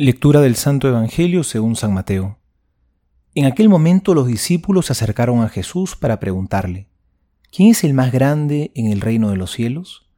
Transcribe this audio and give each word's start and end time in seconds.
Lectura 0.00 0.40
del 0.40 0.54
Santo 0.54 0.86
Evangelio 0.86 1.42
según 1.42 1.74
San 1.74 1.92
Mateo. 1.92 2.38
En 3.34 3.46
aquel 3.46 3.68
momento 3.68 4.14
los 4.14 4.28
discípulos 4.28 4.86
se 4.86 4.92
acercaron 4.92 5.40
a 5.40 5.48
Jesús 5.48 5.96
para 5.96 6.20
preguntarle, 6.20 6.86
¿quién 7.50 7.70
es 7.70 7.82
el 7.82 7.94
más 7.94 8.12
grande 8.12 8.70
en 8.76 8.92
el 8.92 9.00
reino 9.00 9.30
de 9.30 9.36
los 9.36 9.50
cielos? 9.50 10.08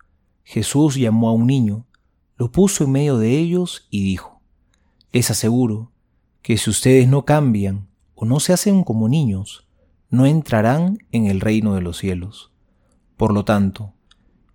Jesús 0.45 0.97
llamó 0.97 1.31
a 1.31 1.33
un 1.33 1.47
niño, 1.47 1.87
lo 2.37 2.53
puso 2.53 2.85
en 2.85 2.93
medio 2.93 3.17
de 3.17 3.39
ellos 3.39 3.89
y 3.89 4.05
dijo, 4.05 4.43
Les 5.13 5.31
aseguro 5.31 5.93
que 6.43 6.59
si 6.59 6.69
ustedes 6.69 7.09
no 7.09 7.25
cambian 7.25 7.89
o 8.15 8.27
no 8.27 8.39
se 8.39 8.53
hacen 8.53 8.85
como 8.85 9.09
niños, 9.09 9.67
no 10.11 10.27
entrarán 10.27 10.99
en 11.11 11.25
el 11.25 11.41
reino 11.41 11.75
de 11.75 11.81
los 11.81 11.97
cielos. 11.97 12.53
Por 13.17 13.33
lo 13.33 13.47
tanto, 13.47 13.95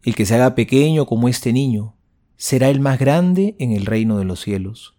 el 0.04 0.14
que 0.14 0.28
se 0.28 0.36
haga 0.36 0.54
pequeño 0.54 1.08
como 1.08 1.30
este 1.30 1.52
niño, 1.52 1.96
será 2.38 2.70
el 2.70 2.80
más 2.80 3.00
grande 3.00 3.56
en 3.58 3.72
el 3.72 3.88
reino 3.88 4.20
de 4.20 4.26
los 4.26 4.40
cielos. 4.40 4.95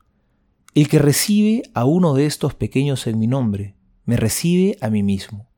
El 0.76 0.90
que 0.90 0.98
recibe 0.98 1.62
a 1.72 1.86
uno 1.86 2.12
de 2.12 2.26
estos 2.26 2.52
pequeños 2.52 3.06
en 3.06 3.18
mi 3.18 3.26
nombre, 3.26 3.76
me 4.04 4.18
recibe 4.18 4.76
a 4.82 4.90
mí 4.90 5.02
mismo. 5.02 5.48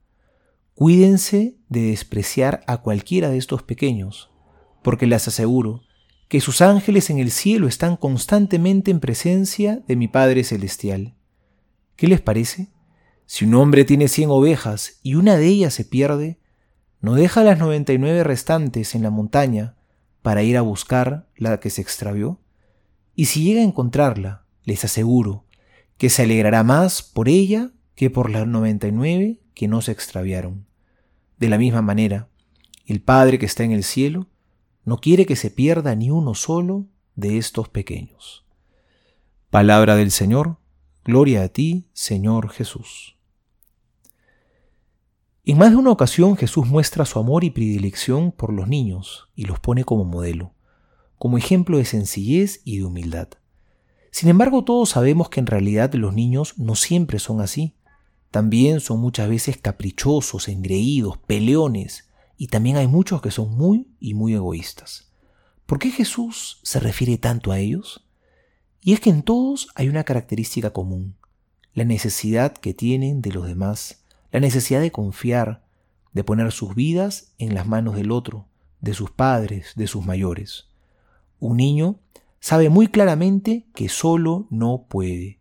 Cuídense 0.74 1.56
de 1.68 1.80
despreciar 1.86 2.62
a 2.68 2.76
cualquiera 2.82 3.28
de 3.28 3.36
estos 3.36 3.64
pequeños, 3.64 4.30
porque 4.80 5.08
les 5.08 5.26
aseguro 5.26 5.82
que 6.28 6.40
sus 6.40 6.60
ángeles 6.60 7.10
en 7.10 7.18
el 7.18 7.32
cielo 7.32 7.66
están 7.66 7.96
constantemente 7.96 8.92
en 8.92 9.00
presencia 9.00 9.82
de 9.88 9.96
mi 9.96 10.06
Padre 10.06 10.44
Celestial. 10.44 11.16
¿Qué 11.96 12.06
les 12.06 12.20
parece? 12.20 12.68
Si 13.26 13.44
un 13.44 13.54
hombre 13.54 13.84
tiene 13.84 14.06
cien 14.06 14.30
ovejas 14.30 15.00
y 15.02 15.16
una 15.16 15.36
de 15.36 15.48
ellas 15.48 15.74
se 15.74 15.84
pierde, 15.84 16.38
¿no 17.00 17.16
deja 17.16 17.42
las 17.42 17.58
noventa 17.58 17.92
y 17.92 17.98
nueve 17.98 18.22
restantes 18.22 18.94
en 18.94 19.02
la 19.02 19.10
montaña 19.10 19.74
para 20.22 20.44
ir 20.44 20.56
a 20.56 20.62
buscar 20.62 21.28
la 21.34 21.58
que 21.58 21.70
se 21.70 21.82
extravió? 21.82 22.38
Y 23.16 23.24
si 23.24 23.42
llega 23.42 23.62
a 23.62 23.64
encontrarla, 23.64 24.44
les 24.68 24.84
aseguro 24.84 25.46
que 25.96 26.10
se 26.10 26.24
alegrará 26.24 26.62
más 26.62 27.02
por 27.02 27.30
ella 27.30 27.70
que 27.94 28.10
por 28.10 28.30
las 28.30 28.46
99 28.46 29.40
que 29.54 29.66
no 29.66 29.80
se 29.80 29.92
extraviaron. 29.92 30.66
De 31.38 31.48
la 31.48 31.56
misma 31.56 31.80
manera, 31.80 32.28
el 32.84 33.00
Padre 33.00 33.38
que 33.38 33.46
está 33.46 33.64
en 33.64 33.72
el 33.72 33.82
cielo 33.82 34.26
no 34.84 34.98
quiere 34.98 35.24
que 35.24 35.36
se 35.36 35.50
pierda 35.50 35.94
ni 35.94 36.10
uno 36.10 36.34
solo 36.34 36.84
de 37.16 37.38
estos 37.38 37.70
pequeños. 37.70 38.44
Palabra 39.48 39.96
del 39.96 40.10
Señor, 40.10 40.58
gloria 41.02 41.44
a 41.44 41.48
ti, 41.48 41.88
Señor 41.94 42.50
Jesús. 42.50 43.16
En 45.46 45.56
más 45.56 45.70
de 45.70 45.76
una 45.76 45.92
ocasión 45.92 46.36
Jesús 46.36 46.66
muestra 46.66 47.06
su 47.06 47.18
amor 47.18 47.42
y 47.42 47.48
predilección 47.50 48.32
por 48.32 48.52
los 48.52 48.68
niños 48.68 49.30
y 49.34 49.46
los 49.46 49.60
pone 49.60 49.84
como 49.84 50.04
modelo, 50.04 50.52
como 51.16 51.38
ejemplo 51.38 51.78
de 51.78 51.86
sencillez 51.86 52.60
y 52.66 52.76
de 52.78 52.84
humildad. 52.84 53.28
Sin 54.10 54.28
embargo, 54.28 54.64
todos 54.64 54.90
sabemos 54.90 55.28
que 55.28 55.40
en 55.40 55.46
realidad 55.46 55.92
los 55.94 56.14
niños 56.14 56.54
no 56.58 56.74
siempre 56.74 57.18
son 57.18 57.40
así. 57.40 57.74
También 58.30 58.80
son 58.80 59.00
muchas 59.00 59.28
veces 59.28 59.56
caprichosos, 59.56 60.48
engreídos, 60.48 61.18
peleones, 61.18 62.08
y 62.36 62.48
también 62.48 62.76
hay 62.76 62.86
muchos 62.86 63.20
que 63.22 63.30
son 63.30 63.56
muy 63.56 63.88
y 64.00 64.14
muy 64.14 64.34
egoístas. 64.34 65.10
¿Por 65.66 65.78
qué 65.78 65.90
Jesús 65.90 66.60
se 66.62 66.80
refiere 66.80 67.18
tanto 67.18 67.52
a 67.52 67.58
ellos? 67.58 68.06
Y 68.80 68.92
es 68.92 69.00
que 69.00 69.10
en 69.10 69.22
todos 69.22 69.68
hay 69.74 69.88
una 69.88 70.04
característica 70.04 70.70
común, 70.72 71.16
la 71.74 71.84
necesidad 71.84 72.52
que 72.52 72.74
tienen 72.74 73.20
de 73.20 73.32
los 73.32 73.46
demás, 73.46 74.04
la 74.30 74.40
necesidad 74.40 74.80
de 74.80 74.92
confiar, 74.92 75.64
de 76.12 76.24
poner 76.24 76.52
sus 76.52 76.74
vidas 76.74 77.34
en 77.38 77.54
las 77.54 77.66
manos 77.66 77.96
del 77.96 78.10
otro, 78.12 78.46
de 78.80 78.94
sus 78.94 79.10
padres, 79.10 79.72
de 79.76 79.86
sus 79.86 80.04
mayores. 80.04 80.68
Un 81.40 81.56
niño 81.56 82.00
sabe 82.40 82.70
muy 82.70 82.88
claramente 82.88 83.68
que 83.74 83.88
solo 83.88 84.46
no 84.50 84.86
puede. 84.88 85.40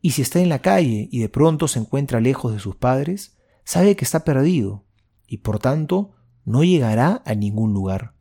Y 0.00 0.12
si 0.12 0.22
está 0.22 0.40
en 0.40 0.48
la 0.48 0.60
calle 0.60 1.08
y 1.10 1.18
de 1.18 1.28
pronto 1.28 1.68
se 1.68 1.78
encuentra 1.78 2.20
lejos 2.20 2.52
de 2.52 2.60
sus 2.60 2.76
padres, 2.76 3.36
sabe 3.64 3.96
que 3.96 4.04
está 4.04 4.24
perdido 4.24 4.84
y 5.26 5.38
por 5.38 5.58
tanto 5.58 6.12
no 6.44 6.62
llegará 6.62 7.22
a 7.24 7.34
ningún 7.34 7.72
lugar. 7.72 8.14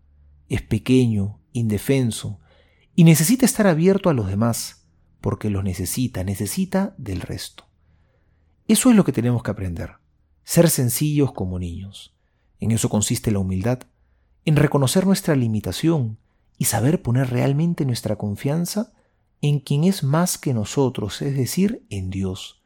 Es 0.49 0.61
pequeño, 0.61 1.39
indefenso 1.51 2.39
y 2.95 3.03
necesita 3.03 3.45
estar 3.45 3.67
abierto 3.67 4.09
a 4.09 4.13
los 4.13 4.27
demás, 4.27 4.87
porque 5.21 5.49
los 5.49 5.63
necesita, 5.63 6.23
necesita 6.23 6.95
del 6.97 7.21
resto. 7.21 7.65
Eso 8.67 8.89
es 8.89 8.95
lo 8.95 9.03
que 9.03 9.11
tenemos 9.11 9.43
que 9.43 9.51
aprender, 9.51 9.95
ser 10.43 10.69
sencillos 10.69 11.33
como 11.33 11.59
niños. 11.59 12.15
En 12.59 12.71
eso 12.71 12.89
consiste 12.89 13.31
la 13.31 13.39
humildad, 13.39 13.79
en 14.45 14.55
reconocer 14.55 15.05
nuestra 15.05 15.35
limitación 15.35 16.17
y 16.57 16.65
saber 16.65 17.01
poner 17.01 17.29
realmente 17.29 17.85
nuestra 17.85 18.15
confianza 18.15 18.93
en 19.41 19.59
quien 19.59 19.83
es 19.83 20.03
más 20.03 20.37
que 20.37 20.53
nosotros, 20.53 21.21
es 21.21 21.35
decir, 21.35 21.85
en 21.89 22.09
Dios. 22.09 22.61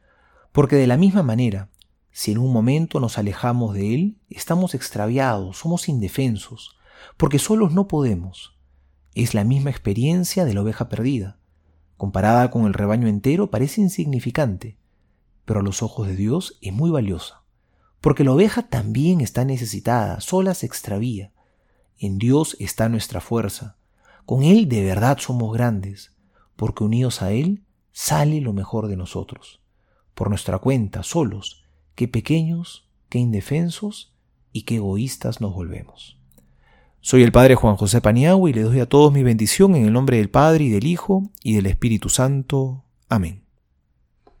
Porque 0.52 0.76
de 0.76 0.86
la 0.86 0.96
misma 0.96 1.22
manera, 1.22 1.68
si 2.10 2.32
en 2.32 2.38
un 2.38 2.52
momento 2.52 3.00
nos 3.00 3.18
alejamos 3.18 3.74
de 3.74 3.94
Él, 3.94 4.16
estamos 4.28 4.74
extraviados, 4.74 5.58
somos 5.58 5.88
indefensos, 5.88 6.76
porque 7.16 7.38
solos 7.38 7.72
no 7.72 7.88
podemos. 7.88 8.56
Es 9.14 9.34
la 9.34 9.44
misma 9.44 9.70
experiencia 9.70 10.44
de 10.44 10.54
la 10.54 10.62
oveja 10.62 10.88
perdida. 10.88 11.38
Comparada 11.96 12.50
con 12.50 12.66
el 12.66 12.74
rebaño 12.74 13.08
entero 13.08 13.50
parece 13.50 13.80
insignificante, 13.80 14.78
pero 15.44 15.60
a 15.60 15.62
los 15.62 15.82
ojos 15.82 16.06
de 16.06 16.16
Dios 16.16 16.58
es 16.62 16.72
muy 16.72 16.90
valiosa, 16.90 17.42
porque 18.00 18.24
la 18.24 18.32
oveja 18.32 18.62
también 18.68 19.20
está 19.20 19.44
necesitada, 19.44 20.20
sola 20.20 20.54
se 20.54 20.66
extravía. 20.66 21.32
En 21.98 22.18
Dios 22.18 22.56
está 22.58 22.88
nuestra 22.88 23.20
fuerza, 23.20 23.76
con 24.26 24.42
Él 24.42 24.68
de 24.68 24.84
verdad 24.84 25.18
somos 25.18 25.52
grandes, 25.52 26.12
porque 26.56 26.84
unidos 26.84 27.22
a 27.22 27.32
Él 27.32 27.62
sale 27.92 28.40
lo 28.40 28.52
mejor 28.52 28.88
de 28.88 28.96
nosotros. 28.96 29.60
Por 30.14 30.28
nuestra 30.28 30.58
cuenta, 30.58 31.02
solos, 31.02 31.64
qué 31.94 32.08
pequeños, 32.08 32.88
qué 33.08 33.18
indefensos 33.18 34.14
y 34.52 34.62
qué 34.62 34.76
egoístas 34.76 35.40
nos 35.40 35.54
volvemos. 35.54 36.18
Soy 37.02 37.22
el 37.22 37.32
Padre 37.32 37.54
Juan 37.54 37.76
José 37.76 38.00
Paniagua 38.00 38.50
y 38.50 38.52
le 38.52 38.62
doy 38.62 38.80
a 38.80 38.88
todos 38.88 39.12
mi 39.12 39.22
bendición 39.22 39.74
en 39.74 39.86
el 39.86 39.92
nombre 39.92 40.18
del 40.18 40.28
Padre 40.28 40.64
y 40.64 40.68
del 40.68 40.86
Hijo 40.86 41.30
y 41.42 41.54
del 41.54 41.66
Espíritu 41.66 42.10
Santo. 42.10 42.84
Amén. 43.08 43.49